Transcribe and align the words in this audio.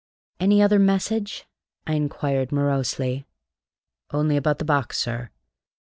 "Any 0.39 0.63
other 0.63 0.79
message?" 0.79 1.45
I 1.85 1.93
inquired 1.93 2.51
morosely. 2.51 3.27
"Only 4.09 4.35
about 4.35 4.57
the 4.57 4.65
box, 4.65 4.97
sir. 4.97 5.29